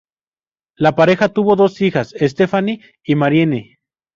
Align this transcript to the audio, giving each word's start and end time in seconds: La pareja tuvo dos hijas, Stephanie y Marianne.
La 0.77 0.95
pareja 0.95 1.29
tuvo 1.29 1.55
dos 1.55 1.79
hijas, 1.79 2.15
Stephanie 2.19 2.81
y 3.03 3.13
Marianne. 3.13 3.77